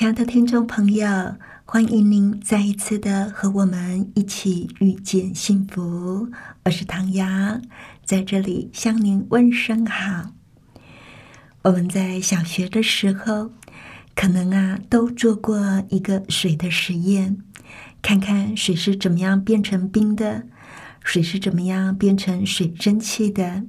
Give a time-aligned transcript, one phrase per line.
[0.00, 1.36] 亲爱的听众朋友，
[1.66, 6.30] 欢迎您再一次的和我们一起遇见幸福。
[6.64, 7.60] 我是唐瑶，
[8.02, 10.32] 在这里向您问声好。
[11.64, 13.52] 我们在小学的时候，
[14.16, 17.36] 可能啊都做过一个水的实验，
[18.00, 20.46] 看看水是怎么样变成冰的，
[21.04, 23.64] 水是怎么样变成水蒸气的。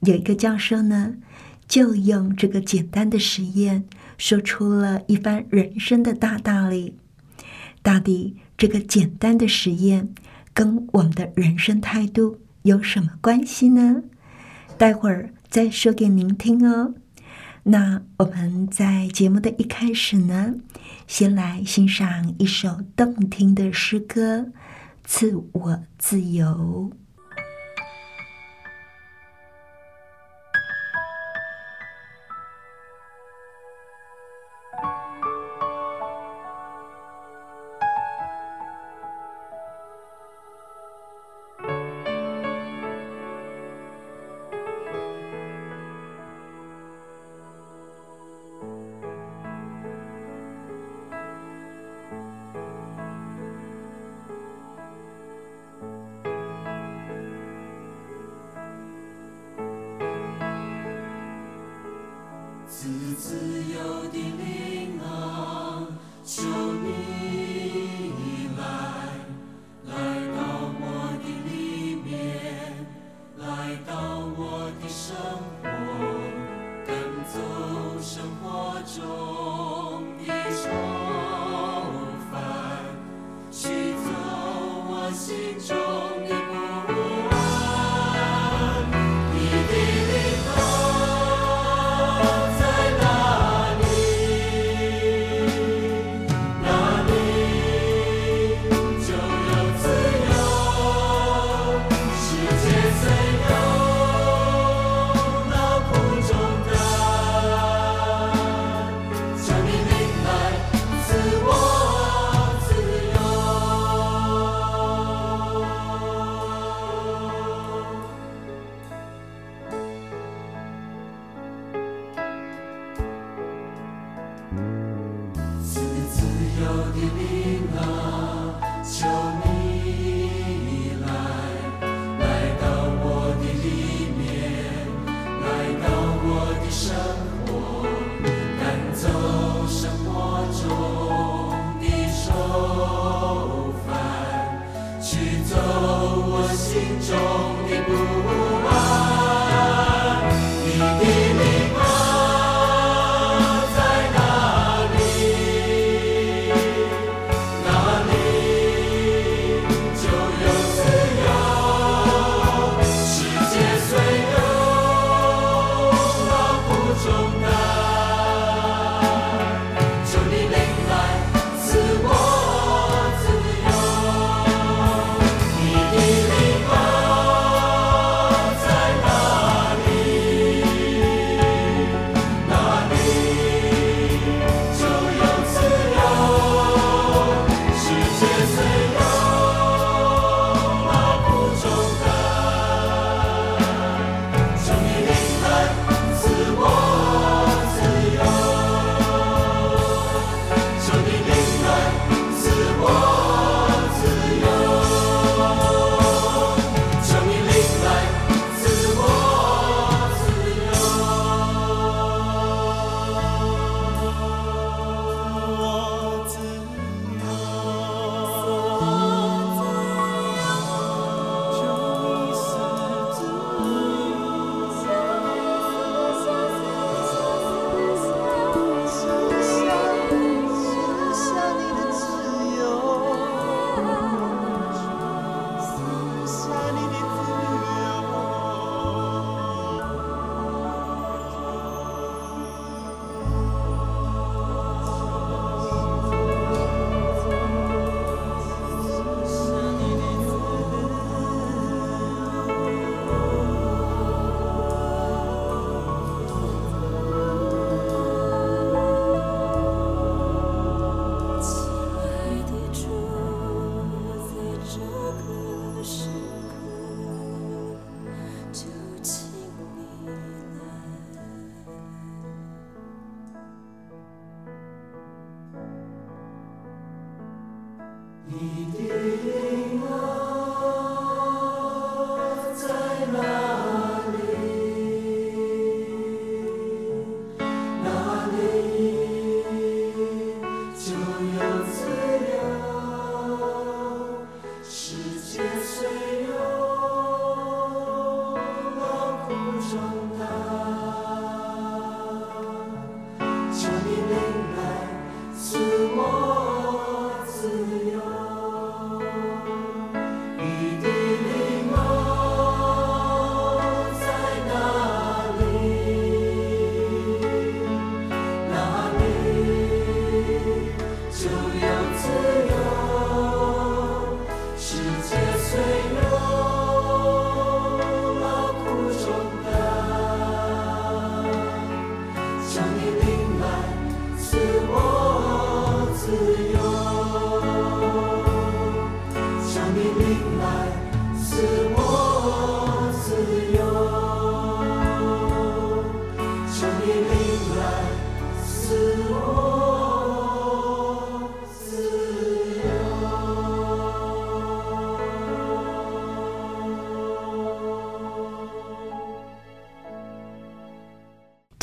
[0.00, 1.14] 有一个教授呢，
[1.68, 3.84] 就用这个简单的实验，
[4.18, 6.96] 说出了一番人生的大道理。
[7.82, 10.14] 到底这个简单的实验
[10.52, 14.02] 跟我们的人生态度有什么关系呢？
[14.78, 16.94] 待会儿再说给您听哦。
[17.64, 20.54] 那我们在节目的一开始呢，
[21.06, 24.38] 先来欣赏一首动听的诗歌，
[25.04, 26.92] 《赐我自由》。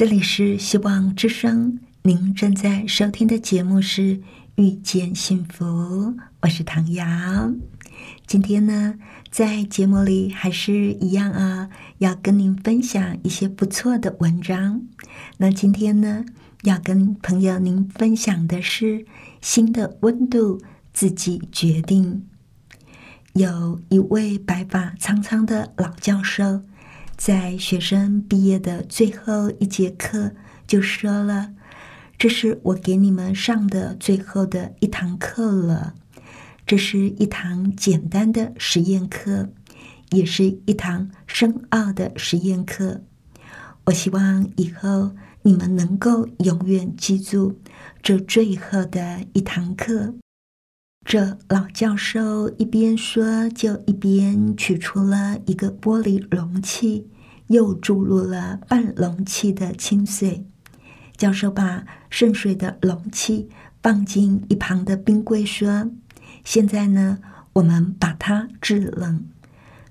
[0.01, 4.17] 这里是希望之声，您正在收听的节目是
[4.55, 5.63] 《遇见幸福》，
[6.41, 7.05] 我是唐瑶。
[8.25, 8.95] 今天呢，
[9.29, 11.69] 在节目里还是一样啊，
[11.99, 14.81] 要跟您分享一些不错的文章。
[15.37, 16.25] 那今天呢，
[16.63, 19.05] 要跟朋友您分享的是
[19.39, 20.59] 心的温度
[20.91, 22.25] 自己决定。
[23.33, 26.63] 有一位白发苍苍的老教授，
[27.23, 30.31] 在学生毕业的最后一节课
[30.65, 31.53] 就说了
[32.17, 35.93] ：“这是我给你们上的最后的一堂课了。
[36.65, 39.49] 这是一堂简单的实验课，
[40.09, 43.03] 也是一堂深奥的实验课。
[43.85, 45.11] 我希望以后
[45.43, 47.59] 你们能够永远记住
[48.01, 50.15] 这最后的一堂课。”
[51.03, 57.07] 这老教授一边说，就一边取出了一个玻璃容器，
[57.47, 60.45] 又注入了半容器的清水。
[61.17, 63.49] 教授把渗水的容器
[63.81, 65.91] 放进一旁的冰柜，说
[66.45, 67.17] ：“现在呢，
[67.53, 69.25] 我们把它制冷。”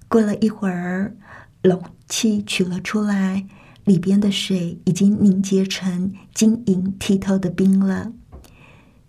[0.09, 1.17] 过了一会儿，
[1.61, 3.47] 容器取了出来，
[3.85, 8.13] 里边的水已经凝结成晶莹剔透的冰了。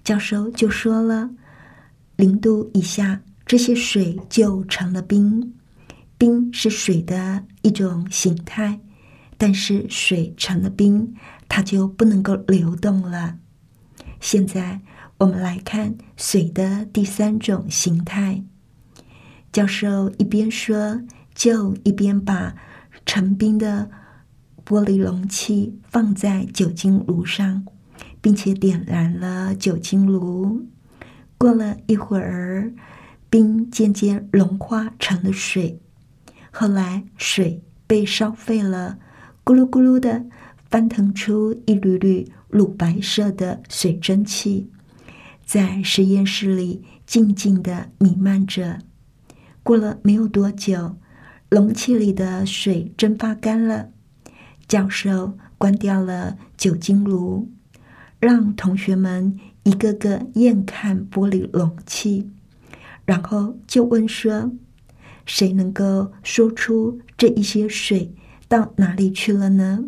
[0.04, 1.30] 教授就说了。
[2.22, 5.56] 零度以下，这些水就成了冰。
[6.20, 8.80] 冰是水的一种形态，
[9.40, 11.16] 但是水成了冰，
[11.50, 13.40] 它就不能够流动了。
[14.20, 14.82] 现在
[15.18, 18.44] 我们来看水的第三种形态。
[19.52, 21.02] 教授一边说，
[21.34, 22.56] 就一边把
[23.04, 23.90] 成冰的
[24.64, 27.66] 玻璃容器放在酒精炉上，
[28.22, 30.68] 并且点燃了酒精炉。
[31.42, 32.72] 过了一会儿，
[33.28, 35.82] 冰渐渐融化成了水。
[36.52, 39.00] 后来水被烧沸了，
[39.44, 40.28] 咕噜咕噜的
[40.70, 44.70] 翻腾出一缕缕乳白色的水蒸气，
[45.44, 48.78] 在实验室里静静的弥漫着。
[49.64, 50.98] 过了没有多久，
[51.50, 53.90] 容器里的水蒸发干了。
[54.68, 57.50] 教授关掉了酒精炉，
[58.20, 59.40] 让同学们。
[59.64, 62.30] 一个个验看玻璃容器，
[63.06, 64.52] 然后就问说
[65.26, 68.14] ：“谁能够说出这一些水
[68.48, 69.86] 到哪里去了呢？”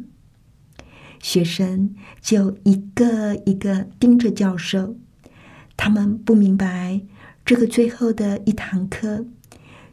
[1.20, 4.96] 学生就一个一个盯着教授，
[5.76, 7.02] 他们不明白
[7.46, 9.26] 这个最后的一堂课，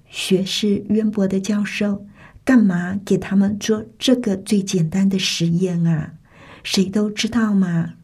[0.09, 2.05] 学识渊博的教授
[2.45, 6.15] 干嘛给他们做这个最简单的实验啊？
[6.65, 7.95] 谁都知道嘛。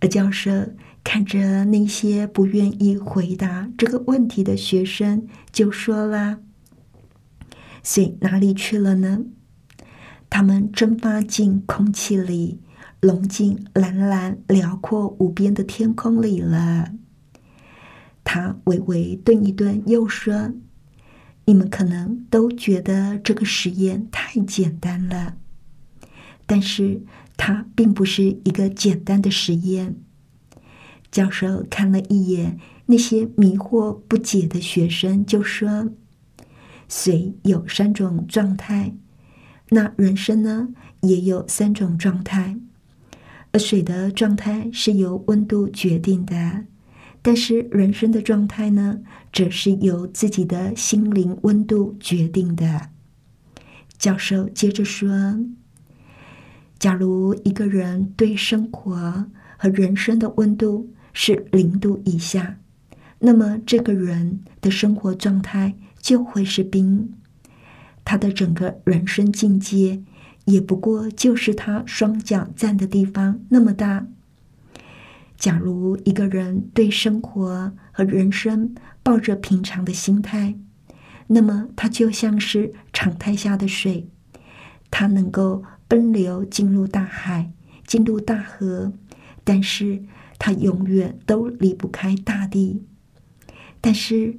[0.00, 0.50] 而教授
[1.04, 6.40] 看着那些不愿意回答这个问题的学生，就说啦
[7.84, 9.24] ：“水哪里去了呢？
[10.30, 12.60] 它们蒸发进空气里，
[13.00, 16.92] 融进蓝蓝辽阔无边的天空里了。”
[18.24, 20.52] 他微微顿一顿，又说
[21.44, 25.36] ：“你们可能都觉得这个实验太简单了，
[26.46, 27.02] 但是……”
[27.42, 29.96] 它并不是一个简单的实验。
[31.10, 35.88] 教授看了一眼那些迷惑不解的学生，就说
[36.86, 38.94] ：“水有三种状态，
[39.70, 40.68] 那人生呢
[41.00, 42.58] 也有三种状态。
[43.52, 46.66] 而水的状态是由温度决定的，
[47.22, 49.00] 但是人生的状态呢，
[49.32, 52.90] 则是由自己的心灵温度决定的。”
[53.96, 55.08] 教授接着说。
[56.80, 59.26] 假如一个人对生活
[59.58, 62.58] 和人生的温度是零度以下，
[63.18, 67.12] 那么这个人的生活状态就会是冰。
[68.02, 70.02] 他的整个人生境界，
[70.46, 74.06] 也不过就是他双脚站的地方那么大。
[75.36, 80.58] 假如一个人对生活和人生抱着平常的心态，
[81.26, 84.08] 那么他就像是常态下的水，
[84.90, 87.50] 它能够奔流进入大海，
[87.84, 88.92] 进入大河，
[89.42, 90.04] 但是
[90.38, 92.84] 它永远都离不开大地。
[93.80, 94.38] 但是，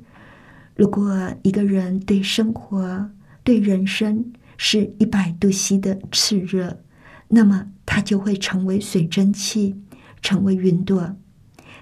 [0.77, 3.11] 如果一个人对生活、
[3.43, 6.79] 对人生是一百度 C 的炽热，
[7.27, 9.75] 那么他就会成为水蒸气，
[10.21, 11.17] 成为云朵，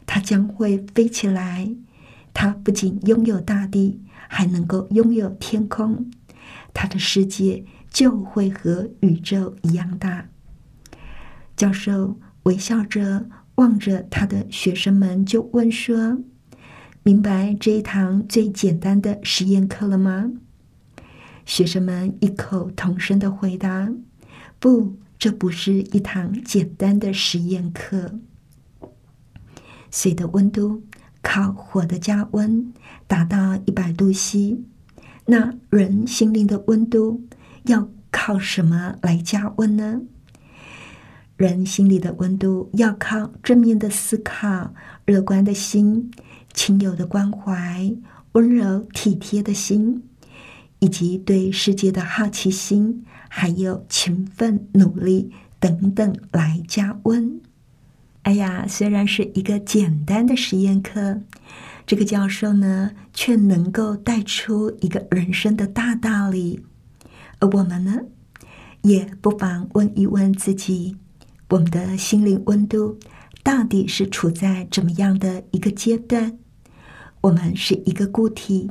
[0.08, 1.76] 它将会飞起来。
[2.34, 6.10] 它不仅拥有大地，还能够拥有天空，
[6.74, 10.30] 它的世界就会和宇宙一样大。
[11.56, 16.20] 教授微笑着望着他的学生们，就问说。
[17.02, 20.32] 明白这一堂最简单的实验课了吗？
[21.46, 23.92] 学生们异口同声的回答
[24.60, 28.20] ：“不，这不是一堂简单的实验课。
[29.90, 30.84] 水的温度
[31.24, 32.72] 靠火的加温
[33.08, 34.60] 达到一百度 C，
[35.26, 37.24] 那人心灵的温度
[37.64, 40.02] 要靠什么来加温呢？
[41.38, 44.74] 人心里的温度要靠正面的思考、
[45.06, 46.12] 乐观的心。”
[46.52, 47.96] 亲友的关怀、
[48.32, 50.04] 温柔体贴的心，
[50.80, 57.40] 以及对世界的好奇心，还有勤奋努力等等来加温。
[58.24, 61.22] 哎呀，虽然是一个简单的实验课，
[61.86, 66.66] 这个教授呢，却能够带出一个人生的大道理。
[67.40, 68.02] 而我们呢，
[68.82, 70.98] 也不妨问一问自己：
[71.50, 72.98] 我们的心灵温度。
[73.42, 76.38] 到底是处在怎么样的一个阶段？
[77.22, 78.70] 我们是一个固体，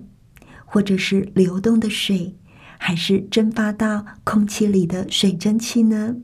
[0.66, 2.36] 或者是流动的水，
[2.76, 6.16] 还是蒸发到空气里的水蒸气呢？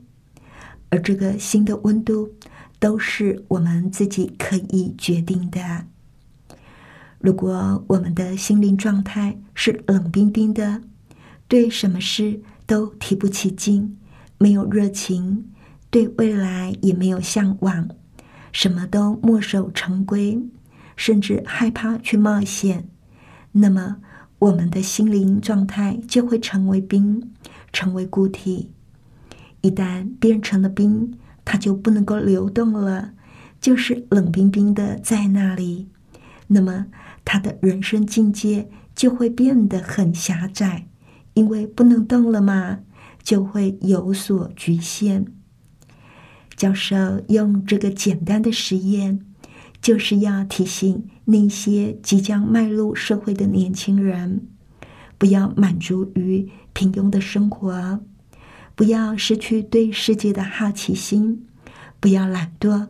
[0.89, 2.29] 而这个新的温度，
[2.79, 5.85] 都是我们自己可以决定的。
[7.19, 10.81] 如果我们的心灵状态是冷冰冰的，
[11.47, 13.97] 对什么事都提不起劲，
[14.37, 15.45] 没有热情，
[15.89, 17.89] 对未来也没有向往。
[18.51, 20.41] 什么都墨守成规，
[20.95, 22.87] 甚至害怕去冒险，
[23.51, 23.97] 那么
[24.39, 27.31] 我们的心灵状态就会成为冰，
[27.71, 28.71] 成为固体。
[29.61, 33.13] 一旦变成了冰，它就不能够流动了，
[33.59, 35.87] 就是冷冰冰的在那里。
[36.47, 36.87] 那么
[37.23, 40.87] 他的人生境界就会变得很狭窄，
[41.35, 42.79] 因为不能动了嘛，
[43.21, 45.25] 就会有所局限。
[46.57, 49.19] 教授用这个简单的实验，
[49.81, 54.47] 就是要提醒那些即将迈入社会的年轻人，
[55.17, 57.99] 不要满足于平庸的生活，
[58.73, 61.45] 不要失去对世界的好奇心，
[61.99, 62.87] 不要懒惰，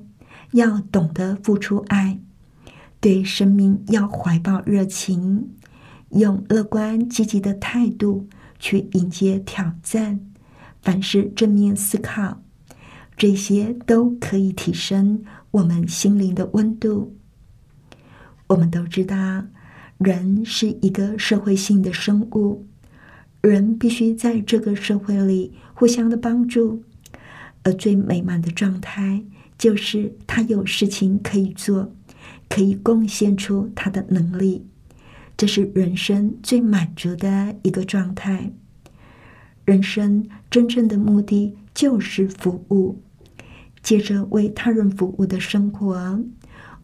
[0.52, 2.20] 要懂得付出爱，
[3.00, 5.50] 对生命要怀抱热情，
[6.10, 8.28] 用乐观积极的态度
[8.66, 10.20] 去迎接挑战，
[10.82, 12.42] 凡事正面思考。
[13.16, 17.16] 这些都可以提升我们心灵的温度。
[18.48, 19.46] 我们都知道，
[20.00, 22.66] 人是一个社会性的生物，
[23.42, 26.82] 人必须在这个社会里互相的帮助。
[27.62, 29.24] 而最美满的状态，
[29.60, 31.94] 就是他有事情可以做，
[32.50, 34.66] 可以贡献出他的能力。
[35.38, 38.52] 这是人生最满足的一个状态。
[39.66, 43.02] 人生真正的目的就是服务。
[43.82, 46.20] 借着为他人服务的生活，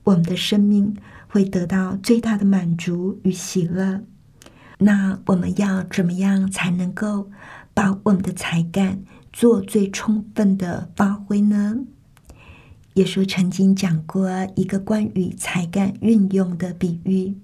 [0.04, 0.96] 我们的生命
[1.28, 4.04] 会得到最大的满足与喜乐。
[4.78, 7.32] 那我们要怎么样才能够
[7.74, 9.04] 把我们的才干
[9.34, 11.86] 做最充分的发挥呢？
[12.96, 17.36] 耶稣曾经讲过一个关于才干运用的比喻，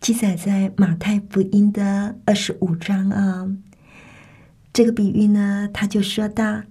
[0.00, 3.46] 记载在马太福音的二十五章啊。
[4.72, 6.62] 这个比喻呢，他就说到：“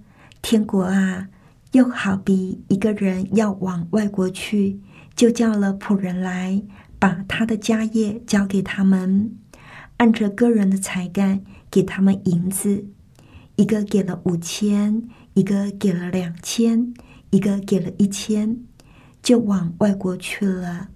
[0.42, 1.28] 天国啊。”
[1.72, 4.80] 又好比一个人要往外国去，
[5.14, 6.60] 就叫了仆人来，
[6.98, 9.30] 把他的家业交给他们，
[9.98, 12.86] 按着个人的才干给他们银子，
[13.54, 16.92] 一个给了五千，一个给了两千，
[17.30, 18.56] 一个给了一千，
[19.22, 20.88] 就往外国去了。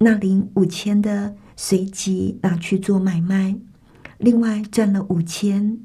[0.00, 3.56] 那领五千的随即拿去做买卖，
[4.18, 5.78] 另外赚了五千；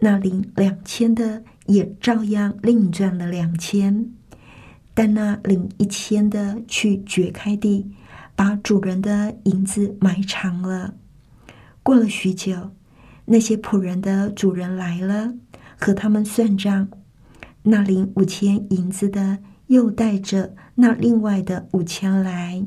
[0.00, 1.44] 那领两千的。
[1.66, 4.10] 也照样另赚了两千，
[4.92, 7.90] 但那领一千的去掘开地，
[8.36, 10.92] 把主人的银子埋藏了。
[11.82, 12.72] 过了许久，
[13.24, 15.32] 那些仆人的主人来了，
[15.80, 16.86] 和他们算账。
[17.62, 22.66] 那领五千银子的又带着那另外的五千来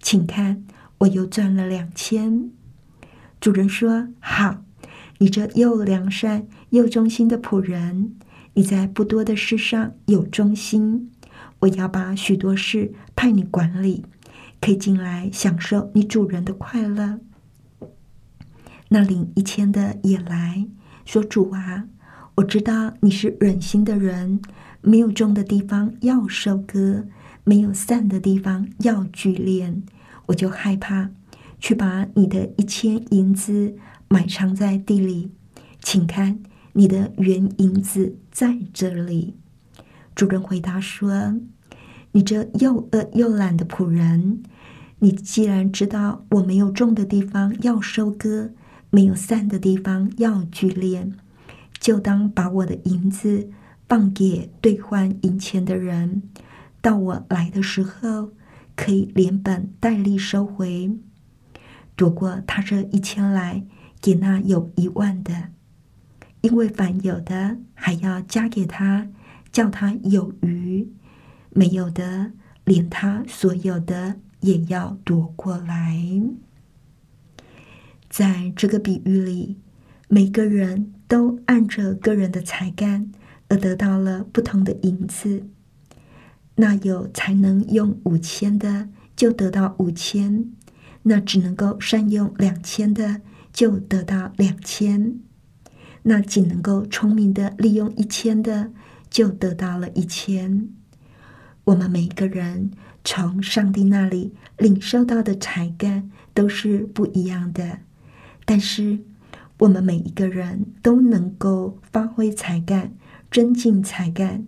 [0.00, 0.64] 请看，
[0.98, 2.50] 我又赚了两千。”
[3.40, 4.64] 主人说：“好，
[5.18, 8.16] 你这又良善又忠心的仆人，
[8.54, 11.10] 你在不多的事上有忠心，
[11.60, 14.04] 我要把许多事派你管理，
[14.60, 17.20] 可以进来享受你主人的快乐。”
[18.92, 20.66] 那领一千的也来
[21.04, 21.84] 说：“主啊，
[22.34, 24.42] 我知道你是忍心的人，
[24.82, 27.06] 没有种的地方要收割，
[27.44, 29.82] 没有散的地方要聚敛，
[30.26, 31.10] 我就害怕，
[31.58, 33.76] 去把你的一千银子
[34.08, 35.30] 埋藏在地里。
[35.80, 36.40] 请看，
[36.72, 39.34] 你的原银子在这里。”
[40.14, 41.36] 主人回答说
[42.12, 44.42] ：“你这又饿又懒的仆人，
[44.98, 48.50] 你既然知道我没有种的地方要收割。”
[48.92, 51.12] 没有散的地方要聚敛，
[51.78, 53.48] 就当把我的银子
[53.88, 56.24] 放给兑换银钱的人，
[56.80, 58.32] 到我来的时候，
[58.74, 60.96] 可以连本带利收回，
[61.94, 63.66] 夺过他这一千来
[64.00, 65.48] 给那有一万的，
[66.40, 69.08] 因为凡有的还要加给他，
[69.52, 70.88] 叫他有余；
[71.50, 72.32] 没有的，
[72.64, 76.00] 连他所有的也要夺过来。
[78.08, 79.58] 在这个比喻里，
[80.08, 83.12] 每个人都按着个人的才干
[83.48, 85.46] 而得到了不同的银子。
[86.60, 90.44] 那有才能用五千的，就得到五千；
[91.04, 95.14] 那只能够善用两千的，就得到两千；
[96.02, 98.72] 那仅能够聪明的利用一千的，
[99.08, 100.68] 就得到了一千。
[101.64, 107.78] 我们每个人从上帝那里领受到的才干都是不一样的。
[108.44, 108.98] 但是，
[109.60, 112.92] 我们每一个人都能够发挥才干，
[113.30, 114.46] 增进才干。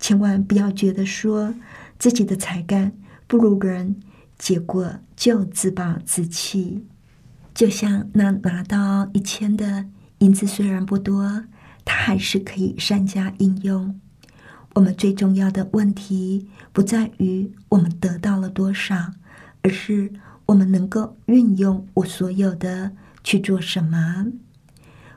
[0.00, 1.54] 千万不要觉得说
[1.98, 2.92] 自己的才干
[3.28, 3.94] 不如人，
[4.38, 6.84] 结果就自暴自弃。
[7.54, 9.86] 就像那拿到一千的
[10.18, 11.44] 银子，虽然不多，
[11.84, 14.00] 它还是可以善加应用。
[14.74, 19.12] 我们最重要的问题不在于我们得到了多少，
[19.62, 20.12] 而是
[20.46, 22.92] 我们能够运用我所有的。
[23.22, 24.28] 去做什么？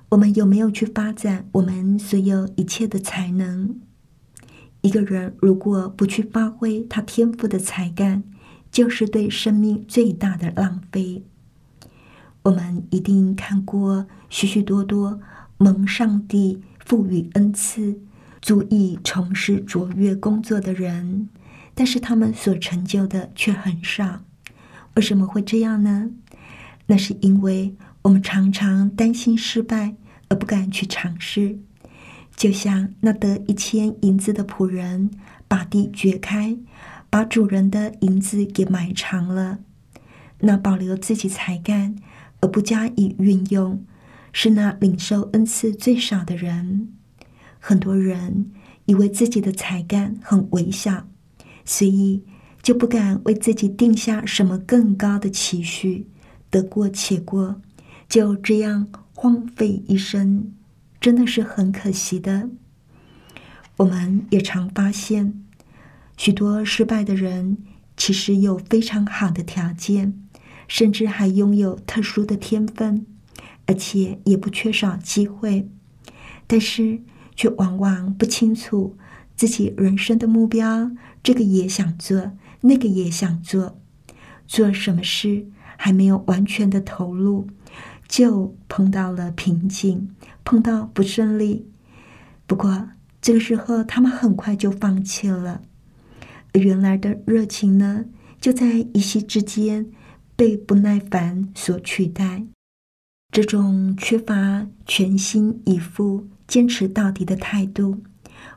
[0.10, 3.80] 我们有没有去发展我们所有一切的才能？
[4.84, 8.24] 一个人如果不去发挥他天赋的才干，
[8.72, 11.24] 就是对生命最大的浪费。
[12.44, 15.20] 我们一定看过许许多多
[15.58, 18.00] 蒙上帝赋予恩赐、
[18.40, 21.28] 足以从事卓越工作的人，
[21.74, 24.22] 但是他们所成就的却很少。
[24.96, 26.12] 为什么会这样呢？
[26.86, 27.76] 那是因为。
[28.04, 29.96] 我们常常担心失败
[30.28, 31.58] 而不敢去尝试，
[32.36, 35.12] 就像那得一千银子的仆人
[35.48, 36.58] 把地掘开，
[37.10, 39.60] 把主人的银子给埋藏了。
[40.40, 41.96] 那保留自己才干
[42.42, 43.86] 而不加以运用，
[44.34, 46.90] 是那领受恩赐最少的人。
[47.60, 48.52] 很多人
[48.86, 51.08] 以为自己的才干很微小，
[51.64, 52.24] 所以
[52.62, 56.08] 就不敢为自己定下什么更高的期许，
[56.50, 57.62] 得过且过。
[58.10, 60.52] 就这样荒废一生，
[61.04, 62.50] 真的是很可惜的。
[63.76, 65.44] 我们也常发现，
[66.16, 67.58] 许多失败的人
[67.98, 70.14] 其实有非常好的条件，
[70.70, 73.06] 甚至还拥有特殊的天分，
[73.66, 75.68] 而且也不缺少机会，
[76.48, 77.02] 但是
[77.36, 78.96] 却往往不清楚
[79.36, 80.90] 自己人生的目标。
[81.22, 83.78] 这个也想做，那个也想做，
[84.48, 87.50] 做什么事还没有完全的投入。
[88.06, 90.14] 就碰到了瓶颈，
[90.44, 91.68] 碰到不顺利。
[92.46, 92.90] 不过
[93.22, 95.62] 这个时候，他们很快就放弃了。
[96.54, 98.06] 原来的热情呢，
[98.40, 99.92] 就在一夕之间
[100.36, 102.46] 被不耐烦所取代。
[103.32, 108.04] 这种缺乏全心以赴、坚持到底的态度，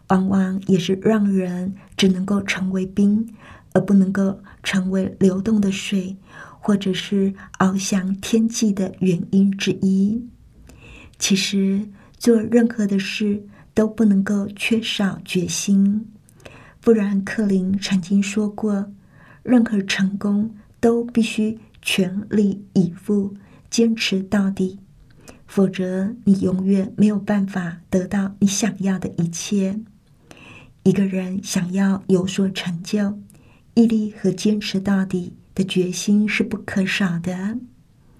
[0.09, 3.35] 往往也是让人只能够成为冰，
[3.73, 6.17] 而不能够成为流动的水。
[6.59, 10.27] 或者是翱翔天际的原因之一，
[11.19, 16.07] 其实做任何的事都不能够缺少决心。
[16.81, 18.93] 富兰克林曾经说过
[19.43, 23.35] ：“任何成功都必须全力以赴，
[23.69, 24.79] 坚持到底，
[25.47, 29.81] 否则你永远没有办法得到你想要的一切。”
[30.85, 33.19] 一个人想要有所成就，
[33.75, 37.59] 毅力和坚持到底的决心是不可少的。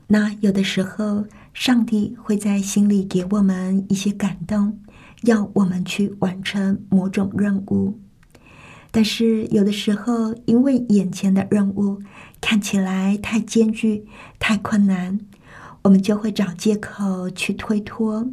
[0.09, 1.27] 那有的时候，
[1.57, 4.79] 上帝会在心里给我们一些感动，
[5.23, 7.99] 要我们去完成某种任务。
[8.91, 12.03] 但是有的时候，因为眼前的任务
[12.43, 14.05] 看起来太艰巨、
[14.39, 15.19] 太困难，
[15.81, 18.31] 我们就会找借口去推脱，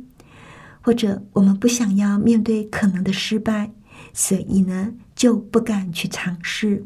[0.82, 3.72] 或者我们不想要面对可能的失败。
[4.12, 6.86] 所以呢，就不敢去尝试。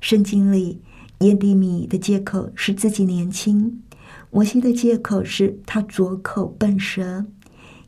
[0.00, 0.80] 圣经里
[1.18, 3.82] 耶利米的借口是自己年轻，
[4.30, 7.26] 摩西的借口是他左口笨舌，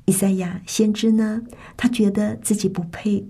[0.07, 1.43] 以赛亚先知呢，
[1.77, 3.29] 他觉得自己不配。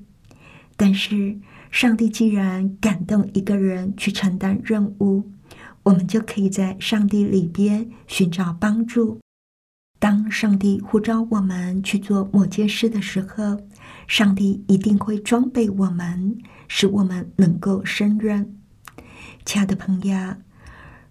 [0.77, 1.39] 但是
[1.71, 5.31] 上帝既然感动一个人去承担任务，
[5.83, 9.19] 我们就可以在上帝里边寻找帮助。
[9.99, 13.61] 当上帝呼召我们去做某件事的时候，
[14.07, 18.57] 上帝一定会装备我们，使我们能够胜任。
[19.45, 20.17] 亲爱的朋友，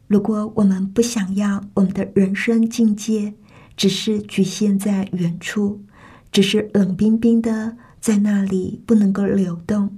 [0.09, 3.35] 如果我们不想要我们的人生境界
[3.77, 5.83] 只是局限在远处，
[6.31, 9.89] 只是冷冰冰的在那里不能够流动；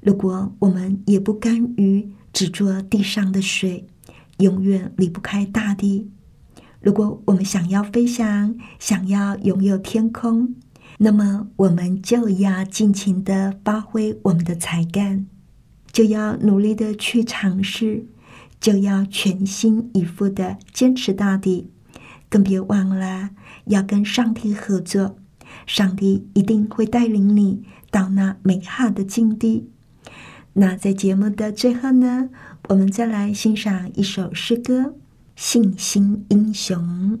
[0.00, 3.86] 如果我们也不甘于只做地上的水，
[4.38, 6.10] 永远离不开大地。
[6.80, 10.54] 如果我们想要飞翔，想要拥有天空，
[10.96, 15.26] 那么我们就要尽情的发挥我们的才干，
[15.92, 18.06] 就要努力的去尝试，
[18.60, 21.70] 就要全心以赴的坚持到底，
[22.28, 23.30] 更别忘了
[23.66, 25.16] 要跟上帝合作，
[25.66, 29.70] 上帝一定会带领你到那美好的境地。
[30.54, 32.30] 那在节目的最后呢，
[32.68, 34.94] 我们再来欣赏一首诗歌。
[35.36, 37.20] 信心英雄。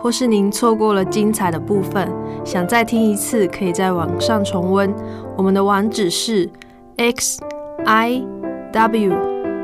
[0.00, 2.08] 或是您错过了精彩的部分，
[2.44, 4.92] 想再听一次，可以在网上重温。
[5.36, 6.48] 我们的网址是
[6.96, 7.40] x
[7.84, 8.24] i
[8.72, 9.12] w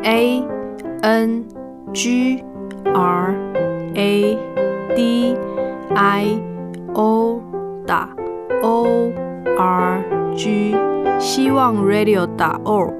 [0.02, 0.44] a
[1.02, 1.44] n
[1.92, 2.44] g
[2.84, 3.34] r
[3.94, 4.38] a
[4.94, 5.36] d
[5.94, 6.38] i
[6.92, 7.40] o
[7.86, 8.08] 打
[8.62, 8.86] o
[9.58, 10.02] r
[10.34, 10.76] g
[11.18, 12.92] 希望 radio 打 org，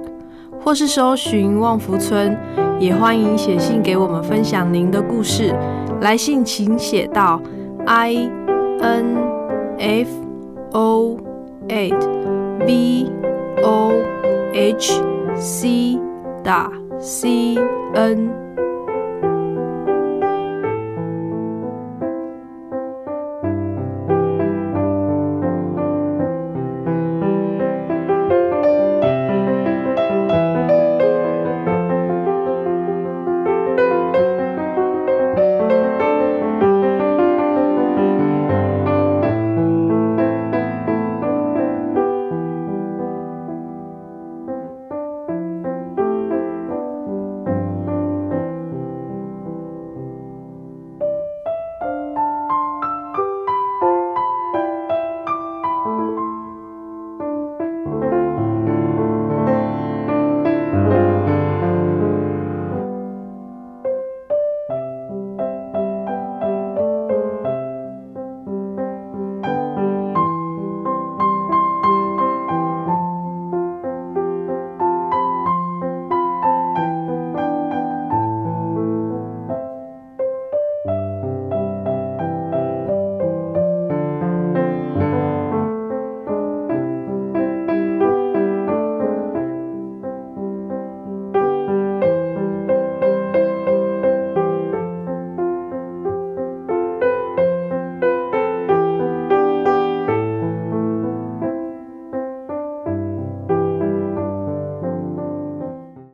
[0.60, 2.36] 或是搜寻旺福村，
[2.78, 5.54] 也欢迎写信给我们分享您的故事。
[6.00, 7.40] 来信请写到
[7.86, 8.30] i
[8.80, 9.16] n
[9.78, 10.08] f
[10.72, 11.16] o
[11.68, 11.96] eight
[12.66, 13.10] v
[13.62, 13.92] o
[14.52, 15.02] h
[15.36, 15.98] c
[16.44, 17.56] 打 c
[17.94, 18.45] n。